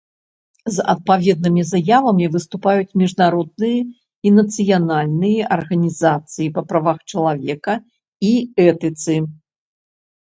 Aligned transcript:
З 0.75 0.83
адпаведнымі 0.93 1.63
заявамі 1.71 2.25
выступаюць 2.35 2.95
міжнародныя 3.03 3.79
і 4.29 4.33
нацыянальныя 4.39 5.41
арганізацыі 5.59 6.51
па 6.59 6.67
правах 6.73 6.97
чалавека 7.15 7.73
і 8.31 8.37
этыцы. 8.69 9.21